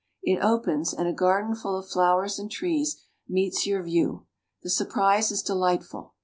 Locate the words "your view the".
3.67-4.69